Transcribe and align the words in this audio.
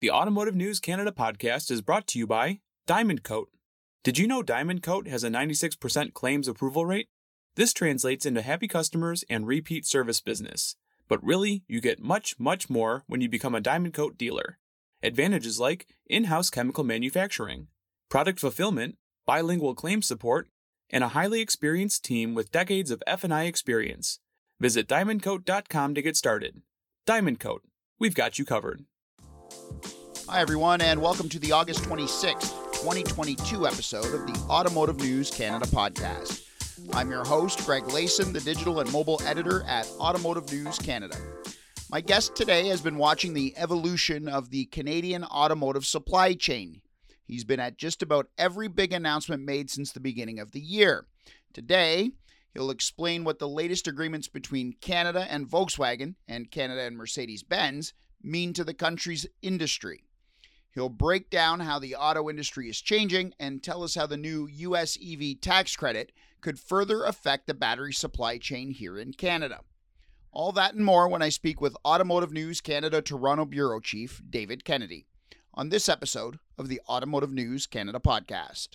The 0.00 0.10
Automotive 0.10 0.54
News 0.54 0.80
Canada 0.80 1.12
podcast 1.12 1.70
is 1.70 1.82
brought 1.82 2.06
to 2.06 2.18
you 2.18 2.26
by 2.26 2.60
Diamond 2.86 3.22
Coat. 3.22 3.50
Did 4.02 4.16
you 4.16 4.26
know 4.26 4.42
Diamond 4.42 4.82
Coat 4.82 5.06
has 5.06 5.22
a 5.22 5.28
96% 5.28 6.14
claims 6.14 6.48
approval 6.48 6.86
rate? 6.86 7.08
This 7.54 7.74
translates 7.74 8.24
into 8.24 8.40
happy 8.40 8.66
customers 8.66 9.26
and 9.28 9.46
repeat 9.46 9.84
service 9.84 10.22
business. 10.22 10.74
But 11.06 11.22
really, 11.22 11.64
you 11.68 11.82
get 11.82 12.00
much, 12.02 12.40
much 12.40 12.70
more 12.70 13.04
when 13.08 13.20
you 13.20 13.28
become 13.28 13.54
a 13.54 13.60
Diamond 13.60 13.92
Coat 13.92 14.16
dealer. 14.16 14.58
Advantages 15.02 15.60
like 15.60 15.86
in 16.06 16.24
house 16.24 16.48
chemical 16.48 16.82
manufacturing, 16.82 17.66
product 18.08 18.40
fulfillment, 18.40 18.96
bilingual 19.26 19.74
claim 19.74 20.00
support, 20.00 20.48
and 20.88 21.04
a 21.04 21.08
highly 21.08 21.42
experienced 21.42 22.06
team 22.06 22.34
with 22.34 22.50
decades 22.50 22.90
of 22.90 23.02
F&I 23.06 23.44
experience. 23.44 24.18
Visit 24.60 24.88
diamondcoat.com 24.88 25.94
to 25.94 26.00
get 26.00 26.16
started. 26.16 26.62
Diamond 27.04 27.38
Coat, 27.38 27.64
we've 27.98 28.14
got 28.14 28.38
you 28.38 28.46
covered. 28.46 28.86
Hi, 30.28 30.40
everyone, 30.40 30.80
and 30.80 31.02
welcome 31.02 31.28
to 31.28 31.38
the 31.40 31.50
August 31.50 31.80
26th, 31.80 32.72
2022 32.72 33.66
episode 33.66 34.14
of 34.14 34.26
the 34.26 34.38
Automotive 34.48 34.98
News 34.98 35.28
Canada 35.28 35.66
podcast. 35.66 36.46
I'm 36.92 37.10
your 37.10 37.24
host, 37.24 37.66
Greg 37.66 37.82
Layson, 37.84 38.32
the 38.32 38.40
digital 38.40 38.78
and 38.78 38.92
mobile 38.92 39.20
editor 39.24 39.64
at 39.64 39.88
Automotive 39.98 40.52
News 40.52 40.78
Canada. 40.78 41.16
My 41.90 42.00
guest 42.00 42.36
today 42.36 42.68
has 42.68 42.80
been 42.80 42.96
watching 42.96 43.34
the 43.34 43.52
evolution 43.56 44.28
of 44.28 44.50
the 44.50 44.66
Canadian 44.66 45.24
automotive 45.24 45.84
supply 45.84 46.34
chain. 46.34 46.80
He's 47.24 47.44
been 47.44 47.58
at 47.58 47.76
just 47.76 48.00
about 48.00 48.28
every 48.38 48.68
big 48.68 48.92
announcement 48.92 49.42
made 49.42 49.70
since 49.70 49.90
the 49.90 49.98
beginning 49.98 50.38
of 50.38 50.52
the 50.52 50.60
year. 50.60 51.06
Today, 51.52 52.12
he'll 52.54 52.70
explain 52.70 53.24
what 53.24 53.40
the 53.40 53.48
latest 53.48 53.88
agreements 53.88 54.28
between 54.28 54.74
Canada 54.80 55.26
and 55.28 55.48
Volkswagen 55.48 56.14
and 56.28 56.50
Canada 56.52 56.82
and 56.82 56.96
Mercedes 56.96 57.42
Benz 57.42 57.94
mean 58.22 58.52
to 58.52 58.64
the 58.64 58.74
country's 58.74 59.26
industry. 59.42 60.04
He'll 60.72 60.88
break 60.88 61.30
down 61.30 61.60
how 61.60 61.78
the 61.78 61.96
auto 61.96 62.30
industry 62.30 62.68
is 62.68 62.80
changing 62.80 63.34
and 63.40 63.62
tell 63.62 63.82
us 63.82 63.94
how 63.94 64.06
the 64.06 64.16
new 64.16 64.46
US 64.46 64.96
EV 65.04 65.40
tax 65.40 65.74
credit 65.74 66.12
could 66.40 66.58
further 66.58 67.04
affect 67.04 67.46
the 67.46 67.54
battery 67.54 67.92
supply 67.92 68.38
chain 68.38 68.70
here 68.70 68.98
in 68.98 69.12
Canada. 69.12 69.60
All 70.32 70.52
that 70.52 70.74
and 70.74 70.84
more 70.84 71.08
when 71.08 71.22
I 71.22 71.28
speak 71.28 71.60
with 71.60 71.76
Automotive 71.84 72.32
News 72.32 72.60
Canada 72.60 73.02
Toronto 73.02 73.44
Bureau 73.44 73.80
Chief 73.80 74.22
David 74.30 74.64
Kennedy 74.64 75.06
on 75.52 75.70
this 75.70 75.88
episode 75.88 76.38
of 76.56 76.68
the 76.68 76.80
Automotive 76.88 77.32
News 77.32 77.66
Canada 77.66 77.98
podcast. 77.98 78.68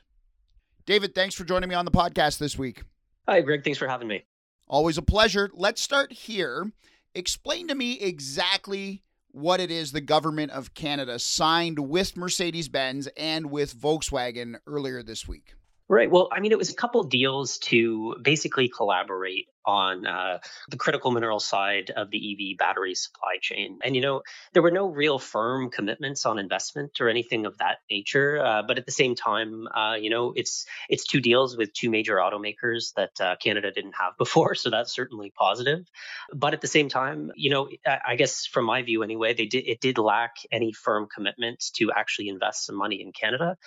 David, 0.86 1.16
thanks 1.16 1.34
for 1.34 1.46
joining 1.46 1.70
me 1.70 1.76
on 1.76 1.86
the 1.86 1.92
podcast 1.92 2.38
this 2.38 2.58
week. 2.58 2.84
Hi, 3.28 3.42
Greg. 3.42 3.64
Thanks 3.64 3.80
for 3.80 3.88
having 3.88 4.08
me. 4.08 4.26
Always 4.68 4.98
a 4.98 5.02
pleasure. 5.02 5.50
Let's 5.54 5.82
start 5.82 6.12
here. 6.12 6.72
Explain 7.14 7.70
to 7.70 7.76
me 7.76 8.00
exactly 8.00 9.04
what 9.36 9.59
it 9.59 9.69
is 9.69 9.91
the 9.91 10.00
government 10.00 10.50
of 10.52 10.73
Canada 10.73 11.19
signed 11.19 11.78
with 11.78 12.16
Mercedes 12.16 12.69
Benz 12.69 13.09
and 13.17 13.52
with 13.52 13.75
Volkswagen 13.75 14.55
earlier 14.66 15.03
this 15.03 15.28
week. 15.28 15.55
Right. 15.88 16.09
Well, 16.09 16.30
I 16.31 16.39
mean, 16.39 16.52
it 16.52 16.58
was 16.58 16.72
a 16.72 16.75
couple 16.75 17.03
deals 17.03 17.59
to 17.59 18.16
basically 18.19 18.69
collaborate 18.69 19.47
on 19.67 20.05
uh, 20.08 20.39
the 20.69 20.78
critical 20.78 21.11
mineral 21.11 21.39
side 21.39 21.91
of 21.95 22.09
the 22.09 22.17
EV 22.53 22.58
battery 22.58 22.95
supply 22.95 23.38
chain. 23.39 23.80
And, 23.83 23.95
you 23.95 24.02
know, 24.02 24.22
there 24.53 24.63
were 24.63 24.72
no 24.72 24.88
real 24.88 25.19
firm 25.19 25.69
commitments 25.69 26.25
on 26.25 26.39
investment 26.39 27.00
or 27.02 27.09
anything 27.09 27.45
of 27.45 27.59
that 27.59 27.78
nature. 27.89 28.44
Uh, 28.44 28.63
but 28.67 28.80
at 28.80 28.88
the 28.88 28.91
same 28.91 29.13
time, 29.13 29.67
uh, 29.75 29.95
you 30.00 30.09
know, 30.09 30.33
it's 30.36 30.66
it's 30.89 31.06
two 31.06 31.22
deals 31.22 31.56
with 31.56 31.72
two 31.73 31.91
major 31.91 32.16
automakers 32.16 32.94
that 32.95 33.22
uh, 33.22 33.36
Canada 33.36 33.72
didn't 33.72 33.94
have 34.00 34.13
before. 34.17 34.56
So 34.56 34.72
that's 34.72 34.91
certainly 34.91 35.31
positive. 35.38 35.86
But 36.33 36.53
at 36.53 36.61
the 36.61 36.67
same 36.67 36.89
time, 36.89 37.31
you 37.36 37.52
know, 37.52 37.69
I 37.86 38.16
guess 38.16 38.47
from 38.47 38.66
my 38.66 38.81
view 38.81 39.03
anyway, 39.03 39.36
they 39.36 39.45
did 39.45 39.67
it 39.67 39.81
did 39.81 40.00
lack 40.00 40.31
any 40.52 40.72
firm 40.72 41.08
commitment 41.13 41.63
to 41.75 41.91
actually 41.91 42.30
invest 42.30 42.66
some 42.66 42.75
money 42.75 43.02
in 43.02 43.11
Canada. 43.11 43.58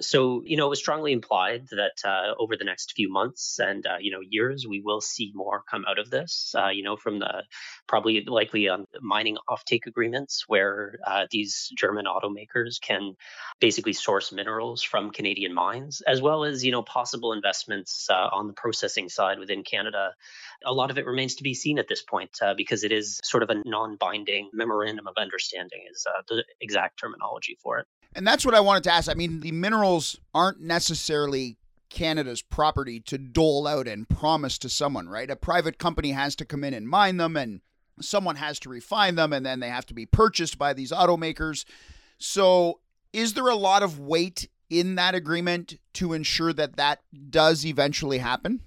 So, 0.00 0.42
you 0.44 0.56
know, 0.56 0.66
it 0.66 0.70
was 0.70 0.78
strongly 0.78 1.12
implied 1.12 1.68
that 1.70 2.08
uh, 2.08 2.34
over 2.38 2.56
the 2.56 2.64
next 2.64 2.92
few 2.94 3.10
months 3.10 3.58
and, 3.58 3.86
uh, 3.86 3.96
you 4.00 4.12
know, 4.12 4.20
years, 4.20 4.66
we 4.68 4.80
will 4.80 5.00
see 5.00 5.32
more 5.34 5.62
come 5.68 5.84
out 5.88 5.98
of 5.98 6.10
this, 6.10 6.54
uh, 6.56 6.68
you 6.68 6.82
know, 6.82 6.96
from 6.96 7.18
the 7.18 7.42
probably 7.86 8.24
likely 8.24 8.68
um, 8.68 8.86
mining 9.00 9.36
offtake 9.48 9.86
agreements 9.86 10.44
where 10.46 10.98
uh, 11.06 11.26
these 11.30 11.72
German 11.76 12.06
automakers 12.06 12.80
can 12.80 13.14
basically 13.60 13.92
source 13.92 14.30
minerals 14.32 14.82
from 14.82 15.10
Canadian 15.10 15.52
mines, 15.52 16.00
as 16.06 16.22
well 16.22 16.44
as, 16.44 16.64
you 16.64 16.70
know, 16.70 16.82
possible 16.82 17.32
investments 17.32 18.08
uh, 18.10 18.28
on 18.32 18.46
the 18.46 18.52
processing 18.52 19.08
side 19.08 19.38
within 19.38 19.64
Canada. 19.64 20.12
A 20.64 20.72
lot 20.72 20.90
of 20.90 20.98
it 20.98 21.06
remains 21.06 21.36
to 21.36 21.42
be 21.42 21.54
seen 21.54 21.78
at 21.78 21.88
this 21.88 22.02
point 22.02 22.30
uh, 22.42 22.54
because 22.56 22.84
it 22.84 22.92
is 22.92 23.20
sort 23.24 23.42
of 23.42 23.50
a 23.50 23.62
non 23.64 23.96
binding 23.96 24.50
memorandum 24.52 25.06
of 25.06 25.14
understanding, 25.16 25.80
is 25.90 26.06
the 26.28 26.44
exact 26.60 27.00
terminology 27.00 27.56
for 27.62 27.78
it. 27.78 27.86
And 28.14 28.26
that's 28.26 28.44
what 28.44 28.54
I 28.54 28.60
wanted 28.60 28.84
to 28.84 28.92
ask. 28.92 29.10
I 29.10 29.14
mean, 29.14 29.40
the 29.40 29.52
minerals 29.88 30.18
aren't 30.34 30.60
necessarily 30.60 31.56
Canada's 31.88 32.42
property 32.42 33.00
to 33.00 33.16
dole 33.16 33.66
out 33.66 33.88
and 33.88 34.06
promise 34.08 34.58
to 34.58 34.68
someone, 34.68 35.08
right? 35.08 35.30
A 35.30 35.36
private 35.36 35.78
company 35.78 36.10
has 36.10 36.36
to 36.36 36.44
come 36.44 36.62
in 36.62 36.74
and 36.74 36.86
mine 36.86 37.16
them, 37.16 37.36
and 37.36 37.62
someone 38.00 38.36
has 38.36 38.58
to 38.60 38.68
refine 38.68 39.14
them, 39.14 39.32
and 39.32 39.46
then 39.46 39.60
they 39.60 39.70
have 39.70 39.86
to 39.86 39.94
be 39.94 40.04
purchased 40.04 40.58
by 40.58 40.74
these 40.74 40.92
automakers. 40.92 41.64
So, 42.18 42.80
is 43.14 43.32
there 43.32 43.48
a 43.48 43.54
lot 43.54 43.82
of 43.82 43.98
weight 43.98 44.48
in 44.68 44.96
that 44.96 45.14
agreement 45.14 45.78
to 45.94 46.12
ensure 46.12 46.52
that 46.52 46.76
that 46.76 47.00
does 47.30 47.64
eventually 47.64 48.18
happen? 48.18 48.60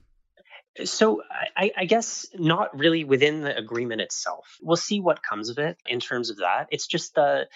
So 0.85 1.21
I, 1.55 1.71
I, 1.77 1.85
guess 1.85 2.25
not 2.33 2.77
really 2.77 3.03
within 3.03 3.41
the 3.41 3.55
agreement 3.55 3.99
itself. 3.99 4.57
We'll 4.61 4.77
see 4.77 5.01
what 5.01 5.21
comes 5.21 5.49
of 5.49 5.57
it 5.57 5.77
in 5.85 5.99
terms 5.99 6.29
of 6.29 6.38
that. 6.38 6.67
It's 6.71 6.88
just 6.88 7.13
the 7.13 7.47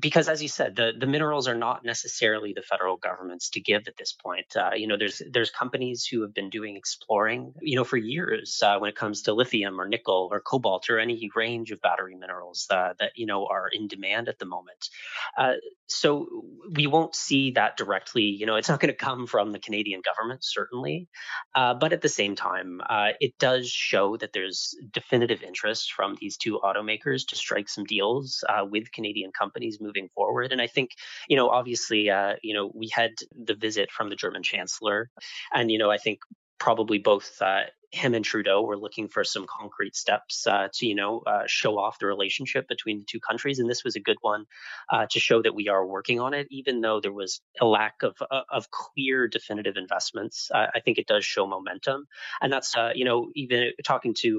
because, 0.00 0.28
as 0.28 0.42
you 0.42 0.48
said, 0.48 0.74
the 0.76 0.92
the 0.98 1.06
minerals 1.06 1.46
are 1.46 1.54
not 1.54 1.84
necessarily 1.84 2.52
the 2.52 2.62
federal 2.62 2.96
government's 2.96 3.50
to 3.50 3.60
give 3.60 3.86
at 3.86 3.96
this 3.96 4.12
point. 4.12 4.46
Uh, 4.56 4.70
you 4.74 4.86
know, 4.86 4.96
there's 4.96 5.22
there's 5.30 5.50
companies 5.50 6.06
who 6.06 6.22
have 6.22 6.34
been 6.34 6.50
doing 6.50 6.76
exploring, 6.76 7.54
you 7.60 7.76
know, 7.76 7.84
for 7.84 7.96
years 7.96 8.60
uh, 8.64 8.78
when 8.78 8.88
it 8.88 8.96
comes 8.96 9.22
to 9.22 9.32
lithium 9.32 9.80
or 9.80 9.88
nickel 9.88 10.28
or 10.30 10.40
cobalt 10.40 10.90
or 10.90 10.98
any 10.98 11.30
range 11.34 11.70
of 11.70 11.80
battery 11.80 12.16
minerals 12.16 12.66
uh, 12.70 12.94
that 12.98 13.12
you 13.14 13.26
know 13.26 13.46
are 13.46 13.68
in 13.68 13.88
demand 13.88 14.28
at 14.28 14.38
the 14.38 14.46
moment. 14.46 14.88
Uh, 15.36 15.54
so 15.86 16.26
we 16.72 16.86
won't 16.86 17.14
see 17.14 17.52
that 17.52 17.76
directly. 17.76 18.24
You 18.24 18.46
know, 18.46 18.56
it's 18.56 18.68
not 18.68 18.80
going 18.80 18.92
to 18.92 18.98
come 18.98 19.26
from 19.26 19.52
the 19.52 19.58
Canadian 19.58 20.02
government 20.04 20.40
certainly, 20.42 21.08
uh, 21.54 21.74
but 21.74 21.92
at 21.92 22.02
the 22.02 22.08
same 22.08 22.34
time, 22.34 22.80
uh, 22.88 23.10
it 23.20 23.38
does 23.38 23.68
show 23.68 24.16
that 24.16 24.32
there's 24.32 24.74
definitive 24.92 25.42
interest 25.42 25.92
from 25.92 26.16
these 26.20 26.36
two 26.36 26.60
automakers 26.62 27.26
to 27.28 27.36
strike 27.36 27.68
some 27.68 27.84
deals 27.84 28.42
with 28.70 28.90
Canadian 28.92 29.30
companies 29.38 29.78
moving 29.80 30.08
forward. 30.14 30.52
And 30.52 30.60
I 30.60 30.66
think, 30.66 30.90
you 31.28 31.36
know, 31.36 31.48
obviously, 31.48 32.10
uh, 32.10 32.34
you 32.42 32.54
know, 32.54 32.70
we 32.74 32.88
had 32.88 33.12
the 33.32 33.54
visit 33.54 33.90
from 33.90 34.08
the 34.10 34.16
German 34.16 34.42
chancellor, 34.42 35.10
and 35.52 35.70
you 35.70 35.78
know, 35.78 35.90
I 35.90 35.98
think 35.98 36.18
probably 36.58 36.98
both 36.98 37.40
uh, 37.40 37.62
him 37.90 38.14
and 38.14 38.24
Trudeau 38.24 38.62
were 38.62 38.76
looking 38.76 39.08
for 39.08 39.24
some 39.24 39.46
concrete 39.46 39.94
steps 39.96 40.46
uh, 40.46 40.68
to, 40.74 40.86
you 40.86 40.94
know, 40.94 41.22
uh, 41.26 41.44
show 41.46 41.78
off 41.78 41.98
the 41.98 42.06
relationship 42.06 42.66
between 42.68 42.98
the 42.98 43.04
two 43.04 43.20
countries, 43.20 43.60
and 43.60 43.70
this 43.70 43.84
was 43.84 43.96
a 43.96 44.00
good 44.00 44.18
one 44.20 44.44
uh, 44.92 45.06
to 45.12 45.20
show 45.20 45.40
that 45.42 45.54
we 45.54 45.68
are 45.68 45.86
working 45.86 46.20
on 46.20 46.34
it, 46.34 46.46
even 46.50 46.80
though 46.80 47.00
there 47.00 47.12
was 47.12 47.40
a 47.60 47.64
lack 47.64 48.02
of 48.02 48.16
uh, 48.30 48.42
of 48.50 48.70
clear, 48.70 49.28
definitive 49.28 49.76
investments. 49.76 50.50
I 50.52 50.80
think 50.84 50.98
it 50.98 51.06
does 51.06 51.24
show 51.24 51.46
momentum, 51.46 52.06
and 52.40 52.52
that's, 52.52 52.76
uh, 52.76 52.90
you 52.94 53.04
know, 53.04 53.30
even 53.34 53.70
talking 53.84 54.14
to 54.22 54.30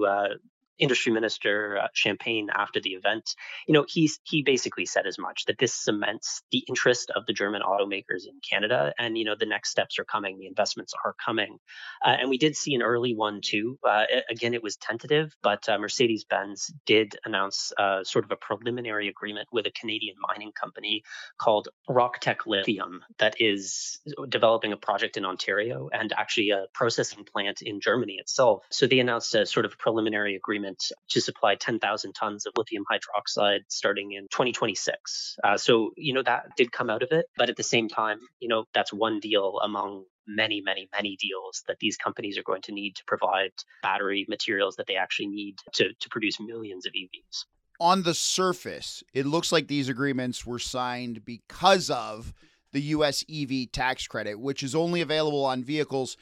industry 0.80 1.12
minister 1.12 1.78
uh, 1.78 1.88
Champagne 1.94 2.50
after 2.54 2.80
the 2.80 2.92
event, 2.92 3.36
you 3.68 3.74
know, 3.74 3.86
he's 3.88 4.20
he 4.24 4.42
basically 4.42 4.86
said 4.86 5.06
as 5.06 5.18
much 5.18 5.46
that 5.46 5.58
this 5.58 5.74
cements 5.74 6.42
the 6.52 6.64
interest 6.68 7.12
of 7.16 7.26
the 7.26 7.34
German 7.34 7.62
automakers 7.62 8.26
in 8.28 8.40
Canada, 8.50 8.94
and 8.98 9.18
you 9.18 9.26
know 9.26 9.36
the 9.40 9.46
next 9.46 9.70
steps 9.70 10.00
are 10.00 10.06
coming, 10.06 10.40
the 10.40 10.48
investments 10.48 10.94
are 11.04 11.16
coming, 11.24 11.58
uh, 12.06 12.16
and 12.20 12.30
we 12.30 12.38
did 12.38 12.56
see 12.56 12.76
an 12.76 12.82
early 12.82 13.16
one 13.16 13.42
too. 13.44 13.78
Uh, 13.88 14.06
again, 14.30 14.54
it 14.54 14.64
was 14.64 14.78
tentative, 14.78 15.36
but 15.42 15.68
uh, 15.70 15.78
Mercedes 15.78 16.24
Benz 16.24 16.72
did 16.86 17.16
announce 17.26 17.72
uh, 17.78 18.04
sort 18.04 18.26
of 18.26 18.32
a 18.32 18.36
preliminary 18.36 19.08
agreement 19.10 19.48
with 19.52 19.66
a 19.66 19.72
Canadian 19.72 20.16
mining 20.28 20.52
company 20.52 21.04
called 21.40 21.70
RockTech 21.90 22.46
Lithium 22.46 23.02
that 23.18 23.36
is 23.40 24.00
developing 24.28 24.74
a 24.74 24.78
project 24.78 25.18
in 25.18 25.26
Ontario 25.26 25.90
and 25.92 26.14
actually 26.14 26.52
a 26.52 26.66
processing 26.74 27.26
plant 27.26 27.62
in 27.62 27.82
Germany 27.82 28.18
itself. 28.20 28.64
So 28.72 28.88
they 28.88 29.00
announced 29.00 29.36
a 29.36 29.46
sort 29.46 29.66
of 29.66 29.78
preliminary 29.78 30.36
agreement 30.36 30.69
agreement 30.70 30.92
to 31.10 31.22
supply 31.22 31.56
10,000 31.56 32.14
tons 32.14 32.46
of 32.46 32.54
lithium 32.56 32.84
hydroxide 32.90 33.60
starting 33.68 34.12
in 34.14 34.24
2026. 34.24 35.38
Uh, 35.44 35.58
so, 35.58 35.92
you 35.98 36.14
know, 36.14 36.24
that 36.24 36.56
did 36.58 36.72
come 36.72 36.90
out 36.90 37.04
of 37.04 37.12
it. 37.12 37.26
But 37.38 37.50
at 37.50 37.58
the 37.58 37.64
same 37.64 37.90
time, 37.90 38.20
you 38.40 38.48
know, 38.48 38.66
that's 38.74 38.94
one 38.94 39.20
deal 39.20 39.60
among 39.64 40.06
many, 40.28 40.62
many, 40.62 40.88
many 40.94 41.18
deals 41.20 41.64
that 41.68 41.78
these 41.80 41.98
companies 41.98 42.38
are 42.38 42.44
going 42.44 42.62
to 42.64 42.72
need 42.72 42.96
to 42.96 43.04
provide 43.08 43.52
battery 43.82 44.26
materials 44.30 44.76
that 44.76 44.88
they 44.88 44.96
actually 44.96 45.28
need 45.28 45.56
to, 45.74 45.90
to 46.00 46.10
produce 46.10 46.40
millions 46.40 46.86
of 46.86 46.94
EVs. 46.94 47.46
On 47.82 48.04
the 48.04 48.14
surface, 48.14 49.04
it 49.14 49.26
looks 49.26 49.52
like 49.52 49.68
these 49.68 49.90
agreements 49.90 50.46
were 50.46 50.60
signed 50.60 51.24
because 51.26 51.90
of 51.90 52.34
the 52.72 52.82
US 52.82 53.26
EV 53.34 53.72
tax 53.72 54.06
credit, 54.06 54.40
which 54.40 54.62
is 54.62 54.76
only 54.76 55.02
available 55.02 55.46
on 55.46 55.64
vehicles 55.64 56.18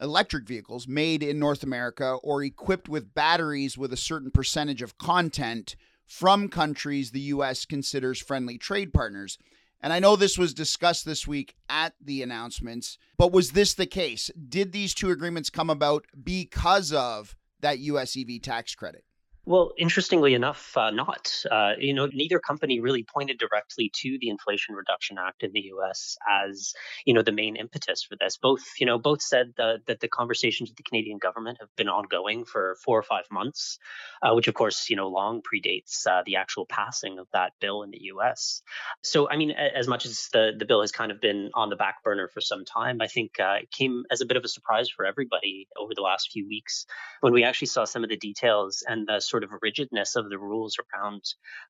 electric 0.00 0.46
vehicles 0.46 0.86
made 0.86 1.22
in 1.22 1.38
North 1.38 1.62
America 1.62 2.18
or 2.22 2.42
equipped 2.42 2.88
with 2.88 3.14
batteries 3.14 3.76
with 3.76 3.92
a 3.92 3.96
certain 3.96 4.30
percentage 4.30 4.82
of 4.82 4.98
content 4.98 5.76
from 6.06 6.48
countries 6.48 7.10
the 7.10 7.20
U.S. 7.20 7.64
considers 7.64 8.20
friendly 8.20 8.58
trade 8.58 8.92
partners. 8.92 9.38
And 9.80 9.92
I 9.92 10.00
know 10.00 10.16
this 10.16 10.38
was 10.38 10.54
discussed 10.54 11.04
this 11.04 11.26
week 11.26 11.54
at 11.68 11.94
the 12.00 12.22
announcements, 12.22 12.98
but 13.16 13.32
was 13.32 13.52
this 13.52 13.74
the 13.74 13.86
case? 13.86 14.30
Did 14.48 14.72
these 14.72 14.94
two 14.94 15.10
agreements 15.10 15.50
come 15.50 15.70
about 15.70 16.06
because 16.24 16.92
of 16.92 17.36
that 17.60 17.78
US 17.78 18.16
EV 18.16 18.42
tax 18.42 18.74
credit? 18.74 19.04
Well, 19.48 19.72
interestingly 19.78 20.34
enough, 20.34 20.76
uh, 20.76 20.90
not. 20.90 21.32
Uh, 21.50 21.72
you 21.78 21.94
know, 21.94 22.04
neither 22.12 22.38
company 22.38 22.80
really 22.80 23.02
pointed 23.02 23.38
directly 23.38 23.90
to 23.94 24.18
the 24.20 24.28
Inflation 24.28 24.74
Reduction 24.74 25.16
Act 25.18 25.42
in 25.42 25.52
the 25.52 25.60
U.S. 25.72 26.18
as 26.30 26.74
you 27.06 27.14
know 27.14 27.22
the 27.22 27.32
main 27.32 27.56
impetus 27.56 28.02
for 28.02 28.14
this. 28.20 28.36
Both, 28.36 28.60
you 28.78 28.84
know, 28.84 28.98
both 28.98 29.22
said 29.22 29.54
that 29.56 30.00
the 30.00 30.08
conversations 30.08 30.68
with 30.68 30.76
the 30.76 30.82
Canadian 30.82 31.16
government 31.16 31.56
have 31.60 31.70
been 31.78 31.88
ongoing 31.88 32.44
for 32.44 32.76
four 32.84 32.98
or 32.98 33.02
five 33.02 33.24
months, 33.30 33.78
uh, 34.22 34.34
which 34.34 34.48
of 34.48 34.54
course, 34.54 34.90
you 34.90 34.96
know, 34.96 35.08
long 35.08 35.40
predates 35.40 36.06
uh, 36.06 36.22
the 36.26 36.36
actual 36.36 36.66
passing 36.66 37.18
of 37.18 37.26
that 37.32 37.52
bill 37.58 37.82
in 37.82 37.90
the 37.90 38.02
U.S. 38.12 38.60
So, 39.02 39.30
I 39.30 39.38
mean, 39.38 39.52
as 39.52 39.88
much 39.88 40.04
as 40.04 40.28
the 40.30 40.52
the 40.58 40.66
bill 40.66 40.82
has 40.82 40.92
kind 40.92 41.10
of 41.10 41.22
been 41.22 41.52
on 41.54 41.70
the 41.70 41.76
back 41.76 42.04
burner 42.04 42.28
for 42.28 42.42
some 42.42 42.66
time, 42.66 43.00
I 43.00 43.06
think 43.06 43.40
uh, 43.40 43.60
it 43.62 43.70
came 43.70 44.02
as 44.10 44.20
a 44.20 44.26
bit 44.26 44.36
of 44.36 44.44
a 44.44 44.48
surprise 44.48 44.90
for 44.94 45.06
everybody 45.06 45.68
over 45.74 45.94
the 45.94 46.02
last 46.02 46.32
few 46.32 46.46
weeks 46.46 46.84
when 47.22 47.32
we 47.32 47.44
actually 47.44 47.68
saw 47.68 47.86
some 47.86 48.04
of 48.04 48.10
the 48.10 48.18
details 48.18 48.84
and 48.86 49.08
the 49.08 49.20
sort 49.20 49.37
sort 49.38 49.44
of 49.44 49.58
rigidness 49.62 50.16
of 50.16 50.28
the 50.28 50.38
rules 50.38 50.76
around 50.78 51.22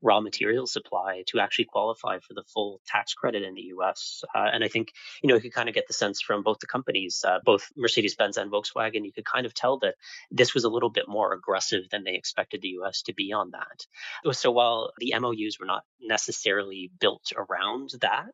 raw 0.03 0.21
material 0.21 0.67
supply 0.67 1.23
to 1.27 1.39
actually 1.39 1.67
qualify 1.67 2.19
for 2.19 2.33
the 2.33 2.43
full 2.55 2.81
tax 2.87 3.13
credit 3.13 3.43
in 3.43 3.55
the 3.55 3.73
US. 3.77 4.23
Uh, 4.35 4.49
and 4.51 4.65
I 4.65 4.69
think, 4.69 4.89
you 5.23 5.29
know, 5.29 5.35
you 5.35 5.41
could 5.43 5.53
kind 5.53 5.69
of 5.69 5.75
get 5.75 5.87
the 5.87 5.93
sense 5.93 6.23
from 6.23 6.43
both 6.43 6.61
the 6.61 6.67
companies, 6.67 7.23
uh, 7.27 7.39
both 7.45 7.69
Mercedes 7.77 8.17
Benz 8.17 8.39
and 8.39 8.51
Volkswagen, 8.51 9.05
you 9.05 9.13
could 9.13 9.27
kind 9.27 9.45
of 9.45 9.53
tell 9.53 9.79
that 9.81 9.97
this 10.31 10.55
was 10.55 10.65
a 10.65 10.71
little 10.71 10.89
bit 10.89 11.09
more 11.09 11.35
aggressive 11.35 11.83
than 11.91 12.05
they 12.05 12.15
expected 12.15 12.63
the 12.63 12.79
US 12.81 13.03
to 13.03 13.13
be 13.13 13.33
on 13.33 13.51
that. 13.51 14.35
So 14.35 14.51
while 14.51 14.93
the 14.99 15.13
MOUs 15.19 15.59
were 15.61 15.67
not 15.67 15.83
necessarily 16.01 16.91
built 16.99 17.33
around 17.37 17.91
that, 18.01 18.31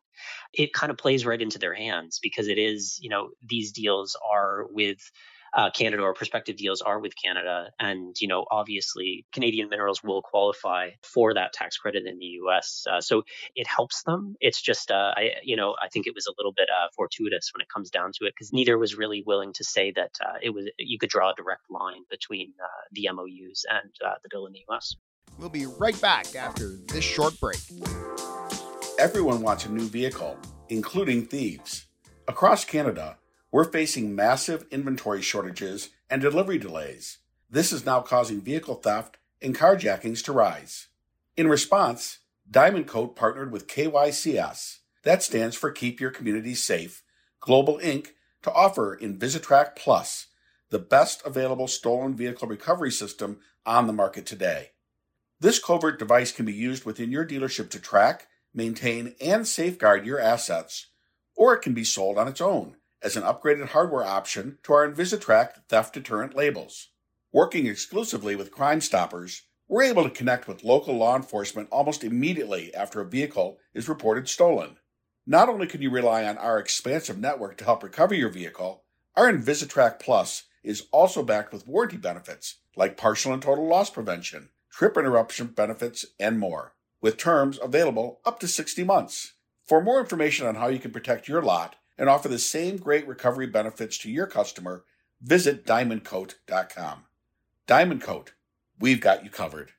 it 0.53 0.71
kind 0.71 0.91
of 0.91 0.97
plays 0.97 1.25
right 1.25 1.41
into 1.41 1.59
their 1.59 1.73
hands 1.73 2.19
because 2.21 2.47
it 2.47 2.57
is, 2.57 2.97
you 3.01 3.09
know, 3.09 3.31
these 3.43 3.73
deals 3.73 4.15
are 4.31 4.65
with 4.69 4.99
uh, 5.55 5.71
Canada 5.71 6.03
or 6.03 6.13
prospective 6.13 6.57
deals 6.57 6.81
are 6.81 6.99
with 6.99 7.13
Canada. 7.15 7.71
And, 7.79 8.15
you 8.19 8.27
know, 8.27 8.45
obviously 8.51 9.25
Canadian 9.33 9.69
minerals 9.69 10.03
will 10.03 10.21
qualify 10.21 10.89
for 11.01 11.33
that 11.33 11.53
tax 11.53 11.77
credit 11.77 12.05
in 12.05 12.19
the 12.19 12.25
US. 12.43 12.85
Uh, 12.91 12.99
so 12.99 13.23
it 13.55 13.65
helps 13.65 14.03
them. 14.03 14.35
It's 14.41 14.61
just, 14.61 14.91
uh, 14.91 15.13
I, 15.15 15.31
you 15.43 15.55
know, 15.55 15.75
I 15.81 15.87
think 15.87 16.07
it 16.07 16.13
was 16.13 16.27
a 16.27 16.33
little 16.37 16.51
bit 16.51 16.67
uh, 16.69 16.89
fortuitous 16.95 17.51
when 17.53 17.61
it 17.61 17.69
comes 17.73 17.89
down 17.89 18.11
to 18.19 18.25
it 18.25 18.33
because 18.35 18.51
neither 18.51 18.77
was 18.77 18.95
really 18.95 19.23
willing 19.25 19.53
to 19.53 19.63
say 19.63 19.91
that 19.95 20.11
uh, 20.23 20.37
it 20.41 20.49
was, 20.49 20.69
you 20.77 20.99
could 20.99 21.09
draw 21.09 21.31
a 21.31 21.35
direct 21.35 21.63
line 21.69 22.03
between 22.09 22.53
uh, 22.61 22.67
the 22.91 23.07
MOUs 23.13 23.63
and 23.69 23.89
the 24.23 24.29
bill 24.29 24.45
in 24.47 24.53
the 24.53 24.63
US. 24.69 24.95
We'll 25.39 25.49
be 25.49 25.65
right 25.65 25.99
back 26.01 26.35
after 26.35 26.77
this 26.87 27.03
short 27.03 27.39
break. 27.39 27.59
Everyone 28.99 29.41
wants 29.41 29.65
a 29.65 29.71
new 29.71 29.87
vehicle, 29.87 30.37
including 30.69 31.25
thieves. 31.25 31.85
Across 32.27 32.65
Canada, 32.65 33.17
we're 33.55 33.63
facing 33.63 34.13
massive 34.13 34.65
inventory 34.69 35.21
shortages 35.21 35.91
and 36.09 36.21
delivery 36.21 36.57
delays. 36.57 37.19
This 37.49 37.71
is 37.71 37.85
now 37.85 38.01
causing 38.01 38.41
vehicle 38.41 38.75
theft 38.75 39.15
and 39.41 39.55
carjackings 39.55 40.21
to 40.25 40.33
rise. 40.33 40.87
In 41.37 41.47
response, 41.47 42.19
Diamond 42.51 42.85
Coat 42.85 43.15
partnered 43.15 43.53
with 43.53 43.67
KYCS, 43.67 44.79
that 45.03 45.23
stands 45.23 45.55
for 45.55 45.71
Keep 45.71 46.01
Your 46.01 46.11
Community 46.11 46.53
Safe, 46.53 47.01
Global 47.39 47.79
Inc., 47.79 48.07
to 48.41 48.51
offer 48.51 48.99
Invisitrack 49.01 49.77
Plus, 49.77 50.27
the 50.69 50.77
best 50.77 51.25
available 51.25 51.69
stolen 51.69 52.13
vehicle 52.13 52.49
recovery 52.49 52.91
system 52.91 53.39
on 53.65 53.87
the 53.87 53.93
market 53.93 54.25
today. 54.25 54.71
This 55.39 55.59
covert 55.59 55.97
device 55.97 56.33
can 56.33 56.45
be 56.45 56.51
used 56.51 56.83
within 56.83 57.09
your 57.09 57.25
dealership 57.25 57.69
to 57.69 57.79
track, 57.79 58.27
maintain, 58.53 59.15
and 59.21 59.47
safeguard 59.47 60.05
your 60.05 60.19
assets, 60.19 60.87
or 61.37 61.53
it 61.53 61.61
can 61.61 61.73
be 61.73 61.85
sold 61.85 62.17
on 62.17 62.27
its 62.27 62.41
own 62.41 62.75
as 63.05 63.15
an 63.15 63.21
upgraded 63.21 63.67
hardware 63.67 64.03
option 64.03 64.57
to 64.63 64.73
our 64.73 64.91
Invisitrack 64.91 65.63
theft 65.69 65.93
deterrent 65.93 66.35
labels. 66.35 66.89
Working 67.31 67.67
exclusively 67.67 68.35
with 68.35 68.49
Crime 68.49 68.81
Stoppers, 68.81 69.43
we're 69.67 69.83
able 69.83 70.03
to 70.03 70.09
connect 70.09 70.47
with 70.47 70.63
local 70.63 70.97
law 70.97 71.15
enforcement 71.15 71.69
almost 71.71 72.03
immediately 72.03 72.73
after 72.73 73.01
a 73.01 73.05
vehicle 73.05 73.59
is 73.75 73.87
reported 73.87 74.27
stolen. 74.27 74.77
Not 75.27 75.49
only 75.49 75.67
can 75.67 75.83
you 75.83 75.91
rely 75.91 76.25
on 76.25 76.39
our 76.39 76.57
expansive 76.57 77.19
network 77.19 77.57
to 77.57 77.65
help 77.65 77.83
recover 77.83 78.15
your 78.15 78.29
vehicle, 78.29 78.83
our 79.15 79.31
Invisitrack 79.31 79.99
Plus 79.99 80.45
is 80.63 80.87
also 80.91 81.21
backed 81.21 81.53
with 81.53 81.67
warranty 81.67 81.97
benefits 81.97 82.57
like 82.75 82.97
partial 82.97 83.33
and 83.33 83.41
total 83.41 83.67
loss 83.67 83.91
prevention, 83.91 84.49
trip 84.71 84.97
interruption 84.97 85.47
benefits, 85.47 86.05
and 86.19 86.39
more, 86.39 86.73
with 87.01 87.17
terms 87.17 87.59
available 87.61 88.19
up 88.25 88.39
to 88.39 88.47
60 88.47 88.83
months. 88.83 89.33
For 89.67 89.79
more 89.79 89.99
information 89.99 90.47
on 90.47 90.55
how 90.55 90.67
you 90.69 90.79
can 90.79 90.91
protect 90.91 91.27
your 91.27 91.43
lot, 91.43 91.75
and 91.97 92.09
offer 92.09 92.27
the 92.27 92.39
same 92.39 92.77
great 92.77 93.07
recovery 93.07 93.47
benefits 93.47 93.97
to 93.99 94.11
your 94.11 94.27
customer, 94.27 94.83
visit 95.21 95.65
diamondcoat.com. 95.65 97.05
Diamond 97.67 98.01
Coat, 98.01 98.33
we've 98.79 99.01
got 99.01 99.23
you 99.23 99.29
covered. 99.29 99.71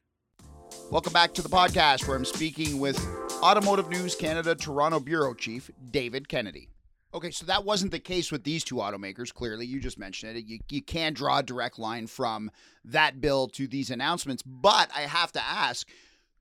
Welcome 0.91 1.13
back 1.13 1.35
to 1.35 1.43
the 1.43 1.49
podcast 1.49 2.07
where 2.07 2.17
I'm 2.17 2.25
speaking 2.25 2.79
with 2.79 2.99
Automotive 3.43 3.89
News 3.89 4.15
Canada 4.15 4.55
Toronto 4.55 5.01
Bureau 5.01 5.35
Chief 5.35 5.71
David 5.91 6.29
Kennedy. 6.29 6.71
Okay, 7.15 7.31
so 7.31 7.47
that 7.47 7.65
wasn't 7.65 7.93
the 7.93 7.99
case 7.99 8.31
with 8.31 8.45
these 8.45 8.65
two 8.65 8.77
automakers. 8.77 9.33
Clearly, 9.33 9.65
you 9.67 9.81
just 9.81 9.99
mentioned 9.99 10.37
it. 10.37 10.45
You, 10.45 10.59
you 10.69 10.83
can't 10.83 11.17
draw 11.17 11.39
a 11.39 11.43
direct 11.43 11.79
line 11.79 12.07
from 12.07 12.51
that 12.85 13.21
bill 13.21 13.49
to 13.49 13.67
these 13.67 13.91
announcements. 13.91 14.43
But 14.43 14.91
I 14.95 15.03
have 15.03 15.33
to 15.33 15.43
ask 15.43 15.89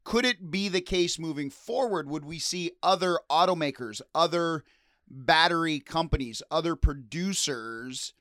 could 0.03 0.25
it 0.25 0.51
be 0.51 0.69
the 0.69 0.81
case 0.81 1.17
moving 1.17 1.49
forward? 1.49 2.07
Would 2.07 2.25
we 2.25 2.37
see 2.37 2.71
other 2.83 3.19
automakers, 3.29 4.01
other 4.13 4.63
battery 5.09 5.79
companies, 5.79 6.41
other 6.49 6.75
producers 6.75 8.13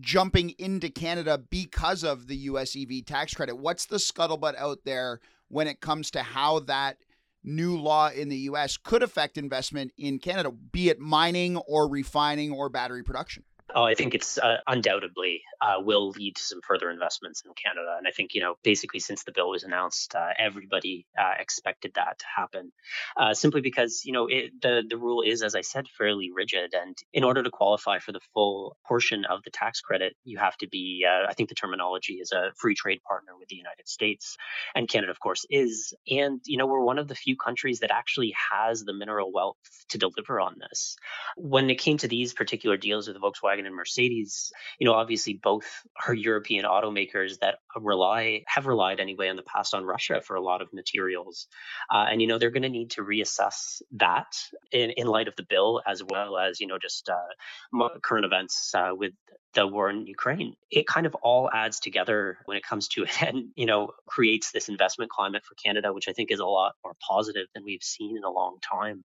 jumping 0.00 0.50
into 0.58 0.90
Canada 0.90 1.38
because 1.38 2.04
of 2.04 2.26
the 2.26 2.36
US 2.36 2.76
EV 2.76 3.04
tax 3.04 3.34
credit. 3.34 3.56
What's 3.56 3.86
the 3.86 3.96
scuttlebutt 3.96 4.56
out 4.56 4.80
there 4.84 5.20
when 5.48 5.66
it 5.66 5.80
comes 5.80 6.10
to 6.12 6.22
how 6.22 6.60
that 6.60 6.98
new 7.44 7.78
law 7.78 8.10
in 8.10 8.28
the 8.28 8.36
US 8.38 8.76
could 8.76 9.02
affect 9.02 9.38
investment 9.38 9.92
in 9.96 10.18
Canada, 10.18 10.50
be 10.50 10.88
it 10.88 10.98
mining 10.98 11.56
or 11.56 11.88
refining 11.88 12.52
or 12.52 12.68
battery 12.68 13.02
production? 13.02 13.44
Oh, 13.74 13.82
I 13.82 13.94
think 13.94 14.14
it's 14.14 14.38
uh, 14.38 14.58
undoubtedly 14.68 15.42
uh, 15.60 15.80
will 15.80 16.10
lead 16.10 16.36
to 16.36 16.42
some 16.42 16.60
further 16.62 16.88
investments 16.88 17.42
in 17.44 17.52
Canada. 17.52 17.96
And 17.98 18.06
I 18.06 18.12
think, 18.12 18.32
you 18.32 18.40
know, 18.40 18.54
basically 18.62 19.00
since 19.00 19.24
the 19.24 19.32
bill 19.32 19.50
was 19.50 19.64
announced, 19.64 20.14
uh, 20.14 20.28
everybody 20.38 21.04
uh, 21.18 21.32
expected 21.38 21.92
that 21.96 22.20
to 22.20 22.24
happen 22.34 22.72
uh, 23.16 23.34
simply 23.34 23.60
because, 23.60 24.02
you 24.04 24.12
know, 24.12 24.28
it, 24.28 24.52
the, 24.62 24.84
the 24.88 24.96
rule 24.96 25.22
is, 25.22 25.42
as 25.42 25.56
I 25.56 25.62
said, 25.62 25.88
fairly 25.98 26.30
rigid. 26.32 26.74
And 26.74 26.96
in 27.12 27.24
order 27.24 27.42
to 27.42 27.50
qualify 27.50 27.98
for 27.98 28.12
the 28.12 28.20
full 28.32 28.76
portion 28.86 29.24
of 29.24 29.42
the 29.42 29.50
tax 29.50 29.80
credit, 29.80 30.14
you 30.24 30.38
have 30.38 30.56
to 30.58 30.68
be, 30.68 31.04
uh, 31.04 31.28
I 31.28 31.34
think 31.34 31.48
the 31.48 31.56
terminology 31.56 32.14
is 32.14 32.30
a 32.30 32.52
free 32.56 32.76
trade 32.76 33.00
partner 33.02 33.32
with 33.36 33.48
the 33.48 33.56
United 33.56 33.88
States. 33.88 34.36
And 34.76 34.88
Canada, 34.88 35.10
of 35.10 35.18
course, 35.18 35.44
is. 35.50 35.92
And, 36.08 36.40
you 36.44 36.56
know, 36.56 36.66
we're 36.66 36.84
one 36.84 36.98
of 36.98 37.08
the 37.08 37.16
few 37.16 37.36
countries 37.36 37.80
that 37.80 37.90
actually 37.90 38.32
has 38.52 38.84
the 38.84 38.94
mineral 38.94 39.32
wealth 39.32 39.56
to 39.88 39.98
deliver 39.98 40.40
on 40.40 40.54
this. 40.60 40.96
When 41.36 41.68
it 41.68 41.80
came 41.80 41.98
to 41.98 42.08
these 42.08 42.32
particular 42.32 42.76
deals 42.76 43.08
with 43.08 43.16
Volkswagen 43.16 43.55
and 43.64 43.74
Mercedes, 43.74 44.52
you 44.78 44.86
know, 44.86 44.92
obviously 44.92 45.40
both 45.40 45.64
are 46.06 46.12
European 46.12 46.64
automakers 46.64 47.38
that 47.40 47.56
rely 47.80 48.42
have 48.46 48.66
relied 48.66 49.00
anyway 49.00 49.28
in 49.28 49.36
the 49.36 49.42
past 49.42 49.72
on 49.72 49.84
Russia 49.84 50.20
for 50.20 50.36
a 50.36 50.42
lot 50.42 50.60
of 50.60 50.72
materials, 50.72 51.46
uh, 51.90 52.06
and 52.10 52.20
you 52.20 52.28
know 52.28 52.38
they're 52.38 52.50
going 52.50 52.62
to 52.62 52.68
need 52.68 52.90
to 52.90 53.02
reassess 53.02 53.80
that 53.92 54.36
in, 54.72 54.90
in 54.90 55.06
light 55.06 55.28
of 55.28 55.36
the 55.36 55.46
bill 55.48 55.80
as 55.86 56.02
well 56.02 56.36
as 56.36 56.60
you 56.60 56.66
know 56.66 56.78
just 56.78 57.08
uh, 57.08 57.88
current 58.02 58.26
events 58.26 58.72
uh, 58.74 58.90
with 58.92 59.12
the 59.56 59.66
war 59.66 59.90
in 59.90 60.06
Ukraine. 60.06 60.54
It 60.70 60.86
kind 60.86 61.06
of 61.06 61.14
all 61.16 61.50
adds 61.52 61.80
together 61.80 62.38
when 62.44 62.56
it 62.56 62.62
comes 62.62 62.88
to 62.88 63.04
it 63.04 63.22
and, 63.26 63.48
you 63.56 63.66
know, 63.66 63.90
creates 64.06 64.52
this 64.52 64.68
investment 64.68 65.10
climate 65.10 65.44
for 65.44 65.54
Canada, 65.54 65.92
which 65.92 66.08
I 66.08 66.12
think 66.12 66.30
is 66.30 66.40
a 66.40 66.46
lot 66.46 66.74
more 66.84 66.94
positive 67.06 67.46
than 67.54 67.64
we've 67.64 67.82
seen 67.82 68.16
in 68.16 68.24
a 68.24 68.30
long 68.30 68.58
time. 68.62 69.02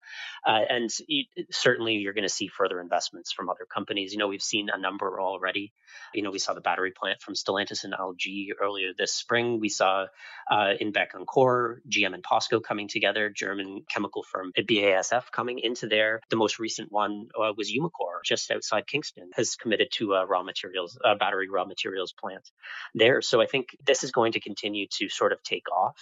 Uh, 0.46 0.60
and 0.68 0.90
it, 1.08 1.26
certainly 1.50 1.94
you're 1.94 2.12
going 2.12 2.22
to 2.22 2.28
see 2.28 2.48
further 2.48 2.80
investments 2.80 3.32
from 3.32 3.48
other 3.48 3.66
companies. 3.72 4.12
You 4.12 4.18
know, 4.18 4.28
we've 4.28 4.42
seen 4.42 4.68
a 4.72 4.78
number 4.78 5.20
already. 5.20 5.72
You 6.12 6.22
know, 6.22 6.30
we 6.30 6.38
saw 6.38 6.52
the 6.52 6.60
battery 6.60 6.92
plant 6.92 7.20
from 7.20 7.34
Stellantis 7.34 7.84
and 7.84 7.94
LG 7.94 8.48
earlier 8.60 8.90
this 8.96 9.14
spring. 9.14 9.60
We 9.60 9.68
saw 9.68 10.06
uh, 10.50 10.72
in 10.80 10.92
Bécancour, 10.92 11.76
GM 11.88 12.14
and 12.14 12.22
POSCO 12.22 12.62
coming 12.62 12.88
together, 12.88 13.30
German 13.30 13.82
chemical 13.88 14.22
firm 14.22 14.52
BASF 14.58 15.30
coming 15.30 15.60
into 15.60 15.86
there. 15.86 16.20
The 16.30 16.36
most 16.36 16.58
recent 16.58 16.90
one 16.90 17.28
uh, 17.38 17.52
was 17.56 17.72
Umicore, 17.72 18.22
just 18.24 18.50
outside 18.50 18.86
Kingston, 18.86 19.30
has 19.34 19.56
committed 19.56 19.88
to 19.92 20.14
a 20.14 20.26
raw 20.40 20.44
materials, 20.44 20.98
uh, 21.04 21.14
battery 21.14 21.48
raw 21.48 21.64
materials 21.64 22.14
plant 22.18 22.50
there. 22.94 23.20
So 23.20 23.40
I 23.40 23.46
think 23.46 23.68
this 23.84 24.02
is 24.04 24.10
going 24.10 24.32
to 24.32 24.40
continue 24.40 24.86
to 24.98 25.08
sort 25.08 25.32
of 25.32 25.42
take 25.42 25.70
off. 25.70 25.96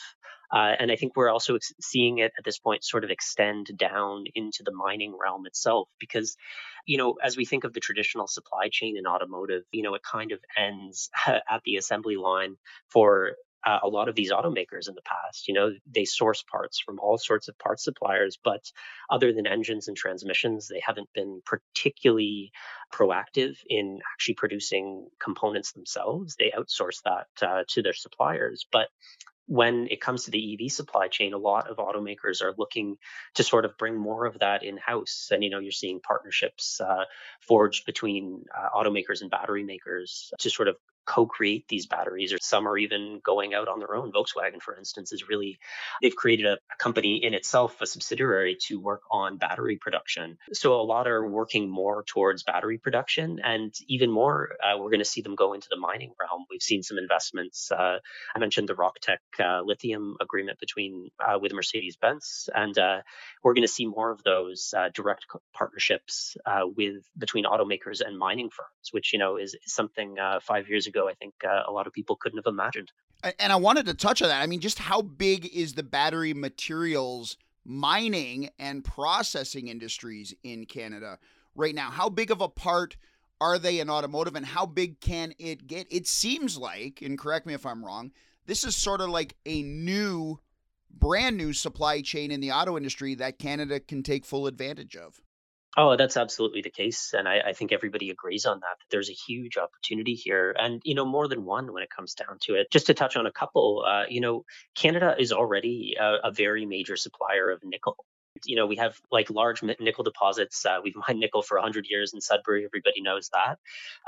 Uh, 0.50 0.73
and 0.78 0.90
I 0.90 0.97
think 0.97 1.14
we're 1.14 1.30
also 1.30 1.57
ex- 1.57 1.75
seeing 1.80 2.18
it 2.18 2.33
at 2.38 2.45
this 2.45 2.59
point 2.59 2.83
sort 2.83 3.04
of 3.04 3.11
extend 3.11 3.66
down 3.76 4.25
into 4.35 4.62
the 4.64 4.73
mining 4.73 5.14
realm 5.21 5.45
itself 5.47 5.88
because, 6.00 6.37
you 6.87 6.97
know, 6.97 7.16
as 7.23 7.37
we 7.37 7.45
think 7.45 7.64
of 7.64 7.75
the 7.75 7.80
traditional 7.80 8.26
supply 8.26 8.68
chain 8.71 8.97
in 8.97 9.07
automotive, 9.07 9.64
you 9.73 9.83
know, 9.83 9.95
it 9.95 10.02
kind 10.02 10.33
of 10.33 10.40
ends 10.57 11.11
at 11.26 11.61
the 11.64 11.76
assembly 11.76 12.16
line 12.16 12.57
for 12.88 13.33
uh, 13.68 13.80
a 13.82 13.88
lot 13.88 14.08
of 14.08 14.14
these 14.14 14.32
automakers 14.32 14.88
in 14.88 14.94
the 14.94 15.02
past. 15.02 15.46
You 15.46 15.52
know, 15.52 15.72
they 15.87 16.06
source 16.06 16.42
parts 16.42 16.80
from 16.80 16.98
all 16.98 17.18
sorts 17.18 17.48
of 17.48 17.58
parts 17.58 17.84
suppliers, 17.84 18.38
but 18.42 18.64
other 19.10 19.34
than 19.34 19.46
engines 19.46 19.88
and 19.88 19.96
transmissions, 19.96 20.68
they 20.68 20.80
haven't 20.82 21.10
been 21.12 21.42
particularly 21.44 22.50
proactive 22.90 23.58
in 23.68 23.98
actually 24.10 24.37
producing 24.37 25.08
components 25.22 25.72
themselves. 25.72 26.34
They 26.38 26.50
outsource 26.56 27.02
that 27.04 27.46
uh, 27.46 27.64
to 27.68 27.82
their 27.82 27.92
suppliers. 27.92 28.66
But 28.72 28.88
when 29.44 29.88
it 29.90 30.00
comes 30.00 30.25
to 30.25 30.30
the 30.30 30.54
EV 30.54 30.72
supply 30.72 31.08
chain, 31.08 31.34
a 31.34 31.38
lot 31.38 31.70
of 31.70 31.76
automakers 31.76 32.42
are 32.42 32.54
looking 32.56 32.96
to 33.34 33.42
sort 33.42 33.66
of 33.66 33.76
bring 33.76 33.96
more 33.96 34.25
of 34.25 34.38
that 34.38 34.62
in 34.62 34.78
house. 34.78 35.28
And, 35.30 35.44
you 35.44 35.50
know, 35.50 35.58
you're 35.58 35.72
seeing 35.72 36.00
partnerships 36.00 36.80
uh, 36.80 37.04
forged 37.40 37.84
between 37.84 38.44
uh, 38.56 38.68
automakers 38.75 39.20
and 39.20 39.30
battery 39.30 39.64
makers 39.64 40.32
to 40.38 40.50
sort 40.50 40.68
of 40.68 40.76
co-create 41.09 41.67
these 41.69 41.87
batteries 41.87 42.33
or 42.33 42.38
some 42.41 42.69
are 42.69 42.77
even 42.77 43.21
going 43.25 43.55
out 43.55 43.69
on 43.69 43.79
their 43.79 43.95
own. 43.95 44.12
Volkswagen 44.12 44.61
for 44.61 44.77
instance 44.77 45.12
is 45.12 45.29
really 45.29 45.59
they've 46.03 46.15
created 46.15 46.47
a, 46.47 46.53
a, 46.53 46.77
company 46.79 47.25
in 47.25 47.35
itself 47.35 47.81
a 47.81 47.87
subsidiary 47.87 48.57
to 48.67 48.79
work 48.79 49.03
on 49.11 49.38
battery 49.38 49.79
production. 49.81 50.37
So 50.53 50.75
a 50.75 50.83
lot 50.83 51.09
are 51.09 51.27
working 51.27 51.71
more 51.71 52.05
towards 52.05 52.43
battery 52.43 52.79
production 52.79 53.41
and 53.43 53.75
even 53.88 54.11
more 54.11 54.50
uh, 54.62 54.77
we're 54.79 54.91
going 54.91 54.99
to 55.00 55.12
see 55.15 55.23
them 55.23 55.35
go 55.35 55.55
into 55.55 55.69
the 55.71 55.79
mining 55.79 56.12
realm. 56.21 56.45
We've 56.50 56.62
seen 56.62 56.83
some 56.83 56.99
investments 56.99 57.71
uh, 57.73 57.99
i 58.35 58.38
mentioned 58.38 58.69
the 58.69 58.75
rocktech 58.75 59.19
uh, 59.41 59.62
lithium 59.65 60.17
agreement 60.21 60.59
between 60.59 61.11
uh, 61.27 61.38
with 61.41 61.53
mercedes-benz 61.53 62.49
and 62.55 62.79
uh, 62.79 62.99
we're 63.43 63.55
going 63.55 63.67
to 63.67 63.73
see 63.79 63.87
more 63.87 64.11
of 64.11 64.23
those 64.23 64.75
uh, 64.77 64.88
direct 64.95 65.27
partnerships 65.55 66.37
with 66.77 67.03
between 67.17 67.45
automakers 67.45 68.00
and 68.05 68.19
mining 68.19 68.50
firms 68.50 68.88
which 68.91 69.12
you 69.12 69.19
know 69.19 69.37
is, 69.37 69.55
is 69.55 69.73
something 69.73 70.17
five 70.43 70.69
years 70.69 70.87
ago 70.87 70.98
ago, 70.99 71.09
I 71.09 71.14
think 71.14 71.35
uh, 71.45 71.62
a 71.67 71.73
lot 71.73 71.87
of 71.87 71.93
people 71.93 72.17
couldn't 72.17 72.38
have 72.38 72.50
imagined. 72.52 72.93
And 73.38 73.52
I 73.52 73.57
wanted 73.57 73.87
to 73.87 73.95
touch 73.95 74.23
on 74.23 74.28
that. 74.28 74.43
I 74.43 74.47
mean, 74.47 74.61
just 74.61 74.78
how 74.78 75.02
big 75.02 75.47
is 75.47 75.75
the 75.75 75.83
battery 75.83 76.35
materials 76.35 77.37
mining 77.64 78.50
and 78.59 78.85
processing 78.85 79.69
industries 79.69 80.35
in 80.43 80.67
Canada 80.67 81.19
right 81.55 81.75
now? 81.75 81.90
How 81.90 82.09
big 82.09 82.31
of 82.31 82.40
a 82.40 82.49
part 82.49 82.97
are 83.40 83.59
they 83.59 83.81
in 83.81 83.90
automotive 83.90 84.37
and 84.37 84.47
how 84.47 84.67
big 84.67 85.00
can 85.00 85.33
it 85.38 85.67
get? 85.67 85.87
It 85.90 86.07
seems 86.07 86.57
like, 86.57 87.02
and 87.02 87.19
correct 87.19 87.47
me 87.47 87.55
if 87.55 87.67
I'm 87.67 87.85
wrong, 87.85 88.12
this 88.47 88.64
is 88.64 88.76
sort 88.76 89.00
of 89.00 89.11
like 89.11 89.35
a 89.47 89.62
new, 89.62 90.38
brand 90.90 91.37
new 91.37 91.52
supply 91.52 92.00
chain 92.00 92.31
in 92.31 92.40
the 92.40 92.52
auto 92.52 92.76
industry 92.76 93.14
that 93.17 93.38
Canada 93.38 93.81
can 93.81 94.02
take 94.02 94.25
full 94.25 94.47
advantage 94.47 94.97
of. 94.97 95.21
Oh, 95.76 95.96
that's 95.96 96.16
absolutely 96.16 96.62
the 96.62 96.70
case. 96.70 97.14
And 97.16 97.28
I, 97.28 97.40
I, 97.48 97.52
think 97.52 97.72
everybody 97.72 98.10
agrees 98.10 98.46
on 98.46 98.60
that, 98.60 98.78
that 98.78 98.87
there's 98.90 99.10
a 99.10 99.12
huge 99.12 99.58
opportunity 99.58 100.14
here. 100.14 100.54
And, 100.58 100.80
you 100.84 100.94
know, 100.94 101.04
more 101.04 101.28
than 101.28 101.44
one 101.44 101.72
when 101.72 101.82
it 101.82 101.90
comes 101.90 102.14
down 102.14 102.38
to 102.42 102.54
it. 102.54 102.68
Just 102.72 102.87
to 102.87 102.94
touch 102.94 103.16
on 103.16 103.26
a 103.26 103.32
couple, 103.32 103.84
uh, 103.87 104.04
you 104.08 104.20
know, 104.20 104.44
Canada 104.75 105.14
is 105.18 105.30
already 105.30 105.94
a, 106.00 106.28
a, 106.28 106.32
very 106.32 106.64
major 106.64 106.96
supplier 106.96 107.50
of 107.50 107.60
nickel. 107.62 107.96
You 108.46 108.56
know, 108.56 108.66
we 108.66 108.76
have 108.76 108.98
like 109.12 109.30
large 109.30 109.62
nickel 109.62 110.04
deposits. 110.04 110.64
Uh, 110.64 110.78
we've 110.82 110.94
mined 111.08 111.20
nickel 111.20 111.42
for 111.42 111.58
100 111.58 111.87
years 111.88 112.14
in 112.14 112.20
Sudbury. 112.20 112.64
Everybody 112.64 113.02
knows 113.02 113.28
that. 113.34 113.58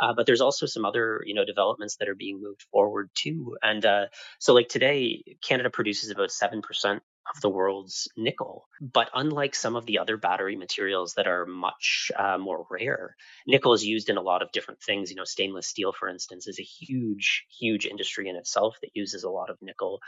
Uh, 0.00 0.14
but 0.14 0.24
there's 0.24 0.40
also 0.40 0.66
some 0.66 0.86
other, 0.86 1.22
you 1.26 1.34
know, 1.34 1.44
developments 1.44 1.96
that 1.96 2.08
are 2.08 2.14
being 2.14 2.40
moved 2.40 2.62
forward 2.72 3.10
too. 3.14 3.56
And 3.62 3.84
uh, 3.84 4.06
so, 4.38 4.54
like 4.54 4.68
today, 4.68 5.36
Canada 5.42 5.68
produces 5.68 6.10
about 6.10 6.30
7% 6.30 7.00
of 7.34 7.40
the 7.40 7.48
world's 7.48 8.08
nickel. 8.16 8.68
But 8.80 9.10
unlike 9.14 9.54
some 9.54 9.76
of 9.76 9.86
the 9.86 9.98
other 9.98 10.16
battery 10.16 10.56
materials 10.56 11.14
that 11.14 11.26
are 11.26 11.46
much 11.46 12.10
uh, 12.16 12.38
more 12.38 12.66
rare, 12.70 13.16
nickel 13.46 13.72
is 13.72 13.84
used 13.84 14.08
in 14.08 14.16
a 14.16 14.22
lot 14.22 14.42
of 14.42 14.52
different 14.52 14.82
things. 14.82 15.10
You 15.10 15.16
know, 15.16 15.24
stainless 15.24 15.66
steel, 15.66 15.92
for 15.92 16.08
instance, 16.08 16.46
is 16.46 16.58
a 16.58 16.62
huge, 16.62 17.46
huge 17.58 17.86
industry 17.86 18.28
in 18.28 18.36
itself 18.36 18.76
that 18.82 18.90
uses 18.94 19.24
a 19.24 19.30
lot 19.30 19.50
of 19.50 19.58
nickel. 19.60 20.00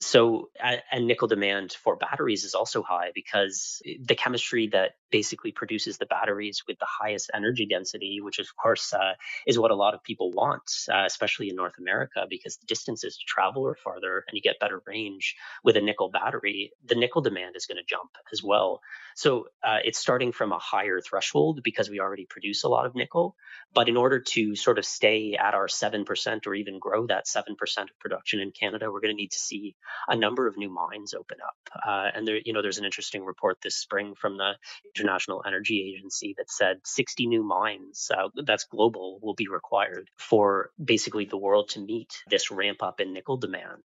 So, 0.00 0.50
and 0.92 1.06
nickel 1.06 1.28
demand 1.28 1.72
for 1.72 1.96
batteries 1.96 2.44
is 2.44 2.54
also 2.54 2.82
high 2.82 3.10
because 3.14 3.80
the 4.02 4.14
chemistry 4.14 4.68
that 4.68 4.92
basically 5.10 5.52
produces 5.52 5.98
the 5.98 6.06
batteries 6.06 6.62
with 6.66 6.78
the 6.78 6.86
highest 6.86 7.30
energy 7.34 7.66
density, 7.66 8.18
which 8.20 8.38
of 8.38 8.46
course 8.56 8.92
uh, 8.92 9.14
is 9.46 9.58
what 9.58 9.70
a 9.70 9.74
lot 9.74 9.94
of 9.94 10.02
people 10.02 10.32
want, 10.32 10.62
uh, 10.92 11.04
especially 11.06 11.48
in 11.48 11.56
North 11.56 11.78
America, 11.78 12.26
because 12.28 12.56
the 12.56 12.66
distances 12.66 13.16
to 13.16 13.24
travel 13.26 13.66
are 13.66 13.76
farther 13.82 14.24
and 14.28 14.34
you 14.34 14.42
get 14.42 14.60
better 14.60 14.82
range 14.86 15.36
with 15.64 15.76
a 15.76 15.80
nickel 15.80 16.10
battery. 16.10 16.65
The 16.84 16.94
nickel 16.94 17.22
demand 17.22 17.56
is 17.56 17.66
going 17.66 17.78
to 17.78 17.84
jump 17.88 18.10
as 18.32 18.42
well. 18.42 18.80
So 19.16 19.46
uh, 19.62 19.78
it's 19.84 19.98
starting 19.98 20.32
from 20.32 20.52
a 20.52 20.58
higher 20.58 21.00
threshold 21.00 21.60
because 21.64 21.88
we 21.88 22.00
already 22.00 22.26
produce 22.28 22.64
a 22.64 22.68
lot 22.68 22.86
of 22.86 22.94
nickel. 22.94 23.34
But 23.74 23.88
in 23.88 23.96
order 23.96 24.20
to 24.20 24.54
sort 24.54 24.78
of 24.78 24.84
stay 24.84 25.36
at 25.40 25.54
our 25.54 25.66
7% 25.66 26.46
or 26.46 26.54
even 26.54 26.78
grow 26.78 27.06
that 27.06 27.26
7% 27.26 27.50
of 27.78 27.98
production 27.98 28.40
in 28.40 28.52
Canada, 28.52 28.90
we're 28.90 29.00
going 29.00 29.14
to 29.14 29.20
need 29.20 29.32
to 29.32 29.38
see 29.38 29.74
a 30.08 30.16
number 30.16 30.46
of 30.46 30.56
new 30.56 30.70
mines 30.70 31.14
open 31.14 31.38
up. 31.46 31.80
Uh, 31.86 32.10
and 32.14 32.26
there, 32.26 32.38
you 32.44 32.52
know, 32.52 32.62
there's 32.62 32.78
an 32.78 32.84
interesting 32.84 33.24
report 33.24 33.58
this 33.62 33.76
spring 33.76 34.14
from 34.14 34.36
the 34.36 34.52
International 34.94 35.42
Energy 35.46 35.94
Agency 35.94 36.34
that 36.38 36.50
said 36.50 36.78
60 36.84 37.26
new 37.26 37.42
mines, 37.42 38.10
uh, 38.16 38.28
that's 38.44 38.64
global, 38.64 39.18
will 39.22 39.34
be 39.34 39.48
required 39.48 40.10
for 40.16 40.70
basically 40.82 41.24
the 41.24 41.38
world 41.38 41.70
to 41.70 41.80
meet 41.80 42.22
this 42.28 42.50
ramp 42.50 42.82
up 42.82 43.00
in 43.00 43.12
nickel 43.12 43.36
demand. 43.36 43.82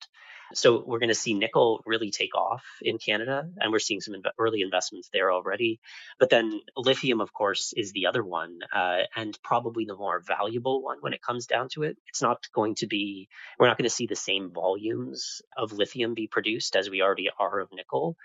So 0.55 0.83
we're 0.85 0.99
going 0.99 1.09
to 1.09 1.15
see 1.15 1.35
nickel 1.35 1.83
really 1.87 2.11
take 2.11 2.35
off 2.35 2.65
in 2.83 2.99
Canada, 2.99 3.49
and 3.59 3.73
we're 3.73 3.79
seeing 3.79 4.01
some 4.01 4.15
inv- 4.15 4.33
early 4.39 4.63
investments 4.63 5.09
there 5.13 5.33
already. 5.33 5.81
But 6.19 6.31
then 6.31 6.61
lithium, 6.77 7.21
of 7.21 7.33
course, 7.33 7.73
is 7.77 7.93
the 7.93 8.07
other 8.07 8.25
one, 8.25 8.61
uh, 8.75 9.03
and 9.15 9.39
probably 9.43 9.85
the 9.85 9.97
more 9.97 10.21
valuable 10.21 10.83
one 10.83 10.99
when 11.01 11.13
it 11.13 11.23
comes 11.23 11.47
down 11.47 11.69
to 11.75 11.85
it. 11.85 11.97
It's 12.09 12.23
not 12.23 12.39
going 12.53 12.75
to 12.77 12.87
be, 12.87 13.29
we're 13.59 13.69
not 13.69 13.79
going 13.79 13.89
to 13.89 13.95
see 13.95 14.07
the 14.07 14.17
same 14.17 14.51
volumes 14.53 15.43
of 15.57 15.73
lithium 15.73 16.15
be 16.15 16.27
produced 16.27 16.77
as 16.77 16.91
we 16.91 17.03
already 17.03 17.31
are 17.39 17.61
of 17.61 17.69
nickel, 17.73 18.17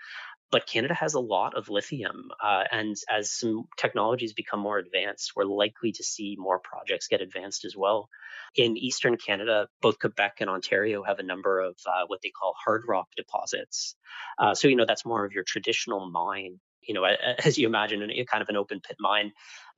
but 0.50 0.66
Canada 0.66 0.94
has 0.94 1.14
a 1.14 1.20
lot 1.20 1.56
of 1.56 1.68
lithium. 1.68 2.30
Uh, 2.42 2.64
and 2.70 2.96
as 3.10 3.32
some 3.32 3.64
technologies 3.76 4.32
become 4.32 4.60
more 4.60 4.78
advanced, 4.78 5.32
we're 5.34 5.44
likely 5.44 5.92
to 5.92 6.04
see 6.04 6.36
more 6.38 6.60
projects 6.60 7.08
get 7.08 7.20
advanced 7.20 7.64
as 7.64 7.74
well. 7.76 8.08
In 8.54 8.76
Eastern 8.76 9.16
Canada, 9.16 9.68
both 9.82 9.98
Quebec 9.98 10.36
and 10.40 10.50
Ontario 10.50 11.02
have 11.02 11.18
a 11.18 11.24
number 11.24 11.60
of 11.60 11.76
uh, 11.86 12.04
what 12.06 12.20
they 12.22 12.30
call 12.30 12.54
hard 12.64 12.84
rock 12.88 13.08
deposits. 13.16 13.96
Uh, 14.38 14.54
so, 14.54 14.68
you 14.68 14.76
know, 14.76 14.86
that's 14.86 15.04
more 15.04 15.24
of 15.24 15.32
your 15.32 15.44
traditional 15.44 16.08
mine 16.10 16.60
you 16.86 16.94
know, 16.94 17.04
as 17.04 17.58
you 17.58 17.66
imagine, 17.66 18.00
kind 18.30 18.42
of 18.42 18.48
an 18.48 18.56
open 18.56 18.80
pit 18.80 18.96
mine 19.00 19.32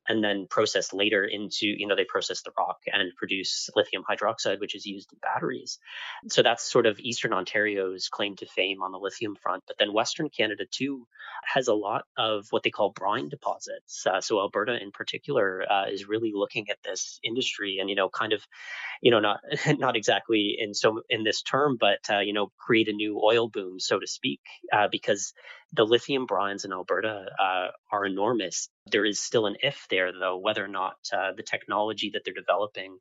and 0.09 0.23
then 0.23 0.47
processed 0.49 0.93
later 0.93 1.23
into, 1.23 1.67
you 1.67 1.87
know, 1.87 1.95
they 1.95 2.03
process 2.03 2.41
the 2.41 2.51
rock 2.57 2.79
and 2.87 3.15
produce 3.15 3.69
lithium 3.75 4.03
hydroxide, 4.09 4.59
which 4.59 4.75
is 4.75 4.85
used 4.85 5.13
in 5.13 5.19
batteries. 5.21 5.77
So 6.29 6.41
that's 6.41 6.69
sort 6.69 6.87
of 6.87 6.99
Eastern 6.99 7.31
Ontario's 7.31 8.09
claim 8.09 8.35
to 8.37 8.47
fame 8.47 8.81
on 8.81 8.91
the 8.91 8.97
lithium 8.97 9.35
front. 9.35 9.63
But 9.67 9.77
then 9.77 9.93
Western 9.93 10.29
Canada, 10.29 10.65
too, 10.69 11.07
has 11.45 11.67
a 11.67 11.75
lot 11.75 12.05
of 12.17 12.47
what 12.49 12.63
they 12.63 12.71
call 12.71 12.91
brine 12.91 13.29
deposits. 13.29 14.05
Uh, 14.05 14.19
so 14.19 14.39
Alberta, 14.39 14.81
in 14.81 14.91
particular, 14.91 15.63
uh, 15.71 15.85
is 15.89 16.09
really 16.09 16.31
looking 16.33 16.69
at 16.71 16.79
this 16.83 17.19
industry 17.23 17.77
and, 17.79 17.89
you 17.89 17.95
know, 17.95 18.09
kind 18.09 18.33
of, 18.33 18.41
you 19.01 19.11
know, 19.11 19.19
not 19.19 19.39
not 19.77 19.95
exactly 19.95 20.57
in 20.59 20.73
so 20.73 21.01
in 21.09 21.23
this 21.23 21.43
term, 21.43 21.77
but 21.79 21.99
uh, 22.09 22.19
you 22.19 22.33
know, 22.33 22.51
create 22.57 22.87
a 22.87 22.93
new 22.93 23.21
oil 23.23 23.47
boom, 23.47 23.79
so 23.79 23.99
to 23.99 24.07
speak, 24.07 24.41
uh, 24.73 24.87
because 24.91 25.33
the 25.73 25.85
lithium 25.85 26.25
brines 26.25 26.65
in 26.65 26.73
Alberta 26.73 27.25
uh, 27.39 27.67
are 27.91 28.05
enormous. 28.05 28.69
There 28.91 29.05
is 29.05 29.19
still 29.19 29.45
an 29.45 29.57
if 29.61 29.87
there, 29.89 30.11
though, 30.11 30.37
whether 30.37 30.63
or 30.63 30.67
not 30.67 30.97
uh, 31.13 31.31
the 31.35 31.43
technology 31.43 32.11
that 32.13 32.21
they're 32.25 32.33
developing 32.33 32.97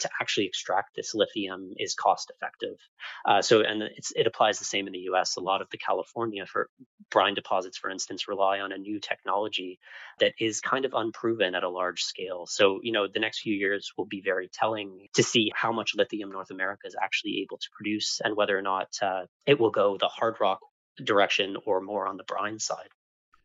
to 0.00 0.10
actually 0.20 0.46
extract 0.46 0.96
this 0.96 1.14
lithium 1.14 1.74
is 1.76 1.94
cost 1.94 2.32
effective. 2.34 2.76
Uh, 3.24 3.42
so, 3.42 3.60
and 3.60 3.82
it 3.82 4.26
applies 4.26 4.58
the 4.58 4.64
same 4.64 4.86
in 4.86 4.92
the 4.92 5.06
U.S. 5.10 5.36
A 5.36 5.40
lot 5.40 5.62
of 5.62 5.68
the 5.70 5.78
California 5.78 6.46
for 6.46 6.68
brine 7.10 7.34
deposits, 7.34 7.78
for 7.78 7.90
instance, 7.90 8.28
rely 8.28 8.60
on 8.60 8.72
a 8.72 8.78
new 8.78 9.00
technology 9.00 9.78
that 10.20 10.32
is 10.38 10.60
kind 10.60 10.84
of 10.84 10.94
unproven 10.94 11.54
at 11.54 11.64
a 11.64 11.68
large 11.68 12.02
scale. 12.02 12.46
So, 12.46 12.80
you 12.82 12.92
know, 12.92 13.06
the 13.12 13.20
next 13.20 13.40
few 13.40 13.54
years 13.54 13.92
will 13.96 14.06
be 14.06 14.22
very 14.22 14.48
telling 14.52 15.08
to 15.14 15.22
see 15.22 15.52
how 15.54 15.72
much 15.72 15.94
lithium 15.94 16.30
North 16.30 16.50
America 16.50 16.86
is 16.86 16.96
actually 17.00 17.40
able 17.42 17.58
to 17.58 17.68
produce 17.72 18.20
and 18.24 18.36
whether 18.36 18.56
or 18.56 18.62
not 18.62 18.88
uh, 19.02 19.22
it 19.46 19.60
will 19.60 19.70
go 19.70 19.96
the 19.98 20.08
hard 20.08 20.36
rock 20.40 20.60
direction 21.02 21.56
or 21.66 21.80
more 21.80 22.06
on 22.06 22.16
the 22.16 22.24
brine 22.24 22.58
side. 22.58 22.88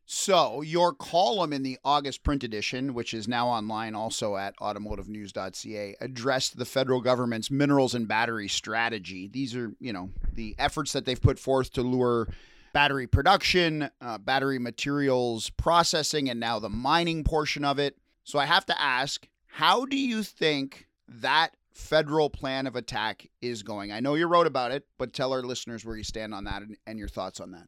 So, 0.10 0.62
your 0.62 0.94
column 0.94 1.52
in 1.52 1.64
the 1.64 1.80
August 1.84 2.24
print 2.24 2.42
edition, 2.46 2.94
which 2.94 3.14
is 3.14 3.28
now 3.28 3.50
online 3.50 3.94
also 3.94 4.38
at 4.38 4.56
automotivenews.ca, 4.56 5.98
addressed 6.00 6.58
the 6.58 6.64
federal 6.64 7.02
government's 7.02 7.52
minerals 7.52 7.94
and 7.94 8.08
battery 8.08 8.48
strategy. 8.48 9.28
These 9.28 9.54
are, 9.54 9.74
you 9.82 9.92
know, 9.92 10.12
the 10.32 10.56
efforts 10.58 10.94
that 10.94 11.04
they've 11.04 11.22
put 11.22 11.40
forth 11.40 11.74
to 11.74 11.82
lure 11.82 12.30
battery 12.72 13.06
production, 13.06 13.90
uh, 14.00 14.18
battery 14.18 14.60
materials 14.60 15.50
processing, 15.50 16.30
and 16.30 16.40
now 16.40 16.58
the 16.58 16.70
mining 16.70 17.26
portion 17.26 17.66
of 17.66 17.78
it. 17.78 17.98
So, 18.24 18.40
I 18.40 18.46
have 18.46 18.66
to 18.68 18.82
ask, 18.82 19.28
how 19.46 19.84
do 19.84 19.98
you 19.98 20.24
think 20.24 20.88
that 21.10 21.54
federal 21.74 22.30
plan 22.30 22.66
of 22.66 22.76
attack 22.76 23.28
is 23.42 23.62
going. 23.62 23.92
I 23.92 24.00
know 24.00 24.16
you 24.16 24.26
wrote 24.26 24.48
about 24.48 24.72
it, 24.72 24.88
but 24.98 25.14
tell 25.14 25.32
our 25.32 25.44
listeners 25.44 25.86
where 25.86 25.96
you 25.96 26.04
stand 26.04 26.34
on 26.34 26.46
that 26.46 26.64
and, 26.64 26.78
and 26.88 26.98
your 26.98 27.08
thoughts 27.08 27.40
on 27.40 27.52
that. 27.52 27.68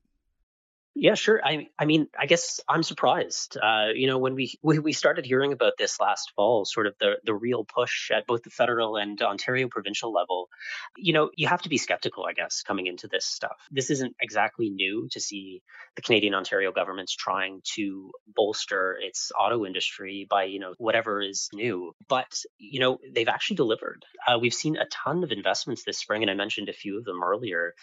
Yeah, 0.96 1.14
sure. 1.14 1.40
I 1.46 1.68
I 1.78 1.86
mean, 1.86 2.08
I 2.20 2.26
guess 2.26 2.60
I'm 2.68 2.84
surprised. 2.84 3.58
Uh, 3.62 3.88
you 3.94 4.08
know, 4.08 4.18
when 4.18 4.36
we, 4.36 4.56
we 4.64 4.80
we 4.80 4.92
started 4.92 5.26
hearing 5.26 5.54
about 5.54 5.74
this 5.78 6.00
last 6.00 6.34
fall, 6.36 6.66
sort 6.66 6.88
of 6.88 6.96
the 7.00 7.18
the 7.24 7.34
real 7.34 7.64
push 7.64 8.12
at 8.12 8.26
both 8.28 8.44
the 8.44 8.50
federal 8.50 8.98
and 8.98 9.22
Ontario 9.22 9.68
provincial 9.70 10.12
level, 10.12 10.50
you 10.98 11.14
know, 11.14 11.30
you 11.36 11.48
have 11.48 11.62
to 11.62 11.70
be 11.70 11.78
skeptical, 11.78 12.26
I 12.26 12.34
guess, 12.34 12.64
coming 12.64 12.88
into 12.88 13.08
this 13.08 13.26
stuff. 13.26 13.58
This 13.72 13.90
isn't 13.92 14.16
exactly 14.20 14.70
new 14.70 15.08
to 15.12 15.20
see 15.20 15.62
the 15.96 16.02
Canadian 16.02 16.34
Ontario 16.34 16.72
government's 16.72 17.16
trying 17.16 17.62
to 17.76 18.12
bolster 18.36 18.98
its 19.02 19.32
auto 19.40 19.66
industry 19.66 20.28
by, 20.30 20.46
you 20.46 20.60
know, 20.60 20.74
whatever 20.78 21.22
is 21.22 21.50
new. 21.54 21.94
But, 22.08 22.42
you 22.58 22.80
know, 22.80 23.00
they've 23.14 23.28
actually 23.28 23.58
delivered. 23.58 24.06
Uh, 24.28 24.40
we've 24.40 24.54
seen 24.54 24.78
a 24.78 24.86
ton 24.88 25.24
of 25.24 25.32
investments 25.32 25.84
this 25.84 25.98
spring, 25.98 26.22
and 26.24 26.32
I 26.32 26.34
mentioned 26.36 26.70
a 26.70 26.74
few 26.74 26.98
of 26.98 27.06
them 27.06 27.24
earlier, 27.24 27.74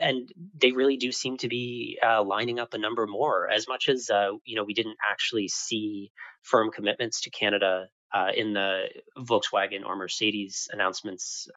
and 0.00 0.30
they 0.60 0.72
really 0.72 0.96
do 0.96 1.12
seem 1.12 1.36
to 1.38 1.48
be 1.48 1.98
uh, 2.04 2.22
lining 2.22 2.53
up 2.58 2.74
a 2.74 2.78
number 2.78 3.06
more. 3.06 3.48
As 3.50 3.68
much 3.68 3.88
as 3.88 4.10
uh, 4.10 4.32
you 4.44 4.56
know, 4.56 4.64
we 4.64 4.74
didn't 4.74 4.96
actually 5.10 5.48
see 5.48 6.10
firm 6.42 6.70
commitments 6.70 7.22
to 7.22 7.30
Canada 7.30 7.88
uh, 8.14 8.30
in 8.34 8.52
the 8.52 8.84
Volkswagen 9.18 9.84
or 9.84 9.96
Mercedes 9.96 10.68
announcements 10.72 11.48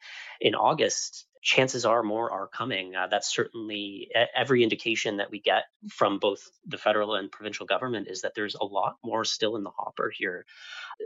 in 0.41 0.55
August. 0.55 1.27
Chances 1.43 1.85
are 1.85 2.01
more 2.01 2.31
are 2.31 2.47
coming. 2.47 2.95
Uh, 2.95 3.07
that's 3.07 3.33
certainly 3.33 4.09
every 4.35 4.63
indication 4.63 5.17
that 5.17 5.29
we 5.29 5.39
get 5.39 5.63
from 5.89 6.17
both 6.17 6.41
the 6.65 6.79
federal 6.79 7.13
and 7.13 7.31
provincial 7.31 7.67
government 7.67 8.07
is 8.09 8.21
that 8.21 8.33
there's 8.35 8.55
a 8.55 8.65
lot 8.65 8.95
more 9.05 9.23
still 9.23 9.55
in 9.55 9.63
the 9.63 9.69
hopper 9.69 10.11
here. 10.13 10.45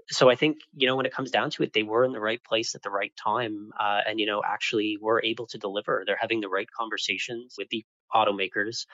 So 0.08 0.30
I 0.30 0.36
think 0.36 0.60
you 0.74 0.88
know 0.88 0.96
when 0.96 1.06
it 1.06 1.14
comes 1.14 1.32
down 1.32 1.52
to 1.52 1.64
it, 1.64 1.74
they 1.74 1.84
were 1.84 2.06
in 2.06 2.14
the 2.14 2.22
right 2.22 2.42
place 2.44 2.74
at 2.74 2.82
the 2.82 2.90
right 2.90 3.12
time, 3.22 3.72
uh, 3.78 4.00
and 4.08 4.20
you 4.20 4.26
know 4.26 4.42
actually 4.44 4.98
were 5.00 5.22
able 5.24 5.48
to 5.48 5.58
deliver. 5.58 6.04
They're 6.06 6.18
having 6.20 6.40
the 6.40 6.50
right 6.50 6.68
conversations 6.72 7.56
with 7.58 7.68
the 7.70 7.84
automakers. 8.14 8.86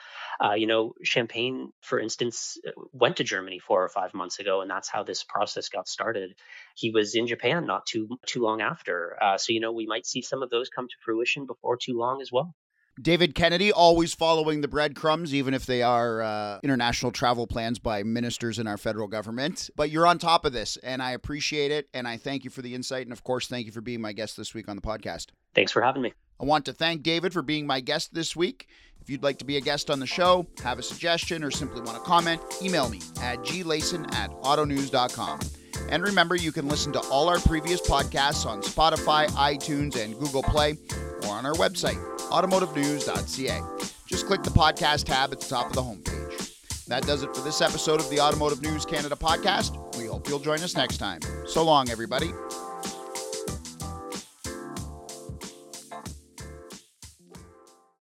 Uh, 0.42 0.54
you 0.54 0.66
know, 0.66 0.94
Champagne, 1.02 1.72
for 1.80 1.98
instance, 1.98 2.58
uh, 2.66 2.70
went 2.92 3.16
to 3.16 3.24
Germany 3.24 3.58
four 3.58 3.82
or 3.82 3.88
five 3.88 4.14
months 4.14 4.38
ago, 4.38 4.60
and 4.60 4.70
that's 4.70 4.88
how 4.88 5.02
this 5.02 5.24
process 5.24 5.68
got 5.68 5.88
started. 5.88 6.34
He 6.76 6.90
was 6.90 7.14
in 7.14 7.26
Japan 7.26 7.66
not 7.66 7.86
too 7.86 8.08
too 8.26 8.40
long 8.40 8.60
after, 8.60 9.16
uh, 9.22 9.38
so 9.38 9.52
you 9.52 9.60
know 9.60 9.72
we 9.72 9.86
might 9.86 10.06
see 10.06 10.22
some 10.22 10.42
of 10.42 10.50
those 10.50 10.68
come 10.68 10.88
to 10.88 10.94
fruition 11.04 11.46
before 11.46 11.76
too 11.76 11.98
long 11.98 12.20
as 12.20 12.30
well. 12.32 12.54
David 13.00 13.36
Kennedy, 13.36 13.70
always 13.70 14.12
following 14.12 14.60
the 14.60 14.66
breadcrumbs, 14.66 15.32
even 15.32 15.54
if 15.54 15.66
they 15.66 15.82
are 15.82 16.20
uh, 16.20 16.58
international 16.64 17.12
travel 17.12 17.46
plans 17.46 17.78
by 17.78 18.02
ministers 18.02 18.58
in 18.58 18.66
our 18.66 18.76
federal 18.76 19.06
government. 19.06 19.70
But 19.76 19.90
you're 19.90 20.06
on 20.06 20.18
top 20.18 20.44
of 20.44 20.52
this, 20.52 20.76
and 20.78 21.00
I 21.00 21.12
appreciate 21.12 21.70
it. 21.70 21.88
And 21.94 22.08
I 22.08 22.16
thank 22.16 22.42
you 22.42 22.50
for 22.50 22.60
the 22.60 22.74
insight. 22.74 23.06
And 23.06 23.12
of 23.12 23.22
course, 23.22 23.46
thank 23.46 23.66
you 23.66 23.72
for 23.72 23.80
being 23.80 24.00
my 24.00 24.12
guest 24.12 24.36
this 24.36 24.52
week 24.52 24.68
on 24.68 24.74
the 24.74 24.82
podcast. 24.82 25.26
Thanks 25.54 25.70
for 25.70 25.80
having 25.80 26.02
me. 26.02 26.12
I 26.40 26.44
want 26.44 26.64
to 26.66 26.72
thank 26.72 27.02
David 27.02 27.32
for 27.32 27.42
being 27.42 27.66
my 27.66 27.80
guest 27.80 28.14
this 28.14 28.34
week. 28.34 28.68
If 29.08 29.12
you'd 29.12 29.22
like 29.22 29.38
to 29.38 29.46
be 29.46 29.56
a 29.56 29.60
guest 29.62 29.88
on 29.88 30.00
the 30.00 30.06
show, 30.06 30.46
have 30.62 30.78
a 30.78 30.82
suggestion, 30.82 31.42
or 31.42 31.50
simply 31.50 31.80
want 31.80 31.96
to 31.96 32.02
comment, 32.02 32.42
email 32.60 32.90
me 32.90 33.00
at 33.22 33.38
glayson 33.38 34.04
at 34.14 34.30
autonews.com. 34.42 35.40
And 35.88 36.02
remember, 36.02 36.36
you 36.36 36.52
can 36.52 36.68
listen 36.68 36.92
to 36.92 37.00
all 37.08 37.30
our 37.30 37.38
previous 37.38 37.80
podcasts 37.80 38.44
on 38.44 38.60
Spotify, 38.60 39.26
iTunes, 39.28 39.96
and 39.96 40.12
Google 40.18 40.42
Play, 40.42 40.76
or 41.22 41.30
on 41.30 41.46
our 41.46 41.54
website, 41.54 41.96
automotivenews.ca. 42.18 43.62
Just 44.06 44.26
click 44.26 44.42
the 44.42 44.50
podcast 44.50 45.04
tab 45.04 45.32
at 45.32 45.40
the 45.40 45.48
top 45.48 45.68
of 45.68 45.72
the 45.72 45.82
homepage. 45.82 46.84
That 46.84 47.04
does 47.04 47.22
it 47.22 47.34
for 47.34 47.40
this 47.40 47.62
episode 47.62 48.00
of 48.00 48.10
the 48.10 48.20
Automotive 48.20 48.60
News 48.60 48.84
Canada 48.84 49.16
podcast. 49.16 49.96
We 49.96 50.04
hope 50.04 50.28
you'll 50.28 50.38
join 50.38 50.60
us 50.60 50.76
next 50.76 50.98
time. 50.98 51.20
So 51.46 51.64
long, 51.64 51.88
everybody. 51.88 52.30